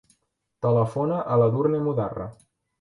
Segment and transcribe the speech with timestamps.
[0.67, 2.31] Telefona a l'Edurne Mudarra.